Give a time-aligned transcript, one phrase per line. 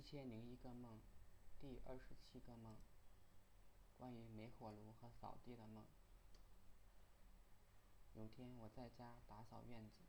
[0.00, 0.98] 一千零一个梦，
[1.60, 2.74] 第二十七个梦，
[3.98, 5.84] 关于煤火炉和扫地的梦。
[8.14, 10.04] 有天我在家打扫院子，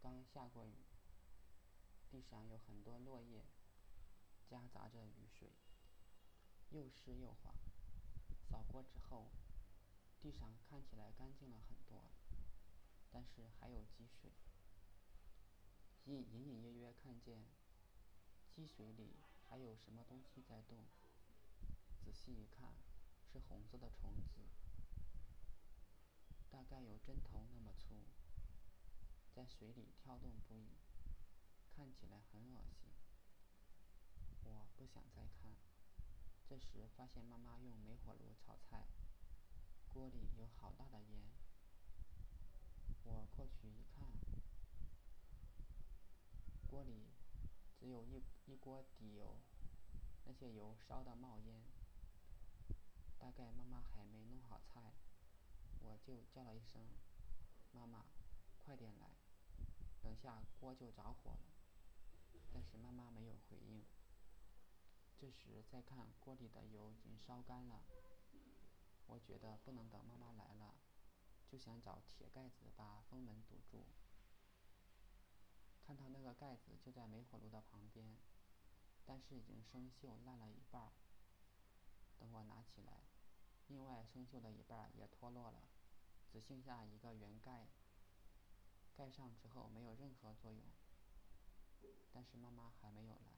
[0.00, 0.76] 刚下过雨，
[2.12, 3.42] 地上有很多落叶，
[4.48, 5.50] 夹杂着雨水，
[6.70, 7.52] 又湿又滑。
[8.48, 9.32] 扫过之后，
[10.20, 12.04] 地上看起来干净了很多，
[13.10, 14.30] 但是还有积水。
[16.04, 17.44] 隐隐隐约约看见。
[18.54, 19.16] 积水里
[19.48, 20.84] 还有什么东西在动？
[22.04, 22.74] 仔细一看，
[23.32, 24.42] 是红色的虫子，
[26.50, 27.94] 大概有针头那么粗，
[29.34, 30.68] 在水里跳动不已，
[31.74, 32.92] 看起来很恶心。
[34.44, 35.56] 我不想再看。
[36.46, 38.84] 这时发现妈妈用煤火炉炒菜，
[39.88, 41.22] 锅里有好大的烟。
[43.04, 44.12] 我过去一看，
[46.68, 47.08] 锅里。
[47.80, 49.36] 只有一一锅底油，
[50.24, 51.62] 那些油烧得冒烟。
[53.18, 54.94] 大概妈妈还没弄好菜，
[55.78, 56.80] 我就叫了一声
[57.70, 58.06] ：“妈妈，
[58.64, 59.10] 快点来，
[60.02, 61.52] 等下锅就着火了。”
[62.50, 63.84] 但是妈妈没有回应。
[65.18, 67.82] 这时再看锅里的油已经烧干了，
[69.06, 70.76] 我觉得不能等妈妈来了，
[71.46, 73.01] 就想找铁盖子把。
[75.94, 78.16] 看到那个盖子就在煤火炉的旁边，
[79.04, 80.90] 但是已经生锈烂了一半。
[82.18, 83.02] 等我拿起来，
[83.68, 85.68] 另外生锈的一半也脱落了，
[86.30, 87.66] 只剩下一个圆盖。
[88.96, 90.62] 盖上之后没有任何作用，
[92.12, 93.32] 但是妈妈还没有来。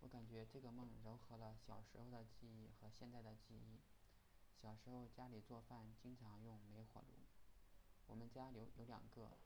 [0.00, 3.80] 我感觉这个梦糅合了小时候的记忆和现在的记忆。
[4.62, 7.24] 小时候家里做饭经常用煤火炉，
[8.06, 9.36] 我们家有有两个。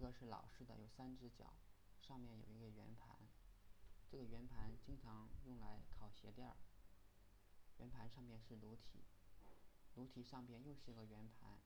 [0.00, 1.52] 一个是老式的，有三只脚，
[2.00, 3.18] 上面有一个圆盘，
[4.10, 6.56] 这个圆盘经常用来烤鞋垫儿。
[7.76, 9.04] 圆盘上面是炉体，
[9.96, 11.60] 炉体上边又是一个圆盘，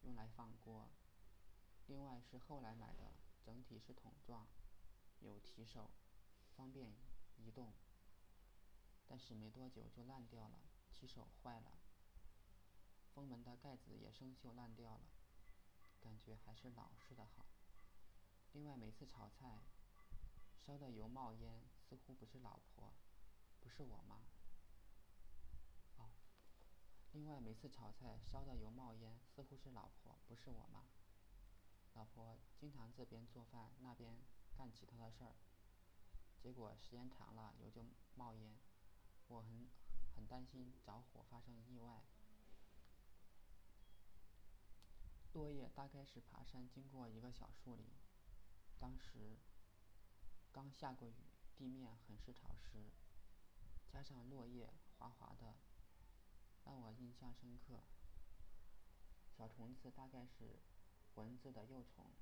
[0.00, 0.88] 用来放锅。
[1.86, 3.12] 另外是后来买的，
[3.44, 4.46] 整体是桶状，
[5.20, 5.90] 有提手，
[6.56, 6.90] 方便
[7.36, 7.74] 移动。
[9.06, 10.58] 但是没多久就烂掉了，
[10.90, 11.76] 提手坏了，
[13.12, 15.10] 封门的盖子也生锈烂掉了，
[16.00, 17.44] 感觉还是老式的好。
[18.54, 19.64] 另外，每次炒菜，
[20.56, 22.94] 烧的油冒烟，似乎不是老婆，
[23.60, 24.20] 不是我妈。
[25.96, 26.12] 哦。
[27.10, 30.84] 另外，每次炒菜烧的油冒烟，似乎是老婆，不是我妈。
[31.94, 34.16] 老婆经常这边做饭，那边
[34.56, 35.34] 干其他的事儿。
[36.40, 37.84] 结果时间长了，油就
[38.14, 38.56] 冒烟，
[39.26, 39.68] 我很
[40.14, 42.04] 很担心着火发生意外。
[45.32, 48.03] 落叶大概是爬山经过一个小树林。
[48.78, 49.38] 当时
[50.52, 51.14] 刚下过雨，
[51.56, 52.90] 地面很是潮湿，
[53.88, 55.56] 加上落叶滑滑的，
[56.64, 57.82] 让我印象深刻。
[59.36, 60.60] 小虫子大概是
[61.14, 62.12] 蚊子的幼虫，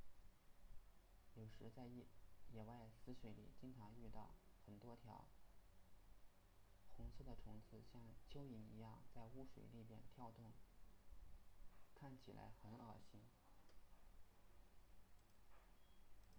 [1.35, 2.07] 有时在野
[2.51, 4.35] 野外死水里经常遇到
[4.65, 5.29] 很多条
[6.97, 10.53] 红色的虫子，像蚯蚓一样在污水里边跳动，
[11.95, 13.21] 看起来很恶心。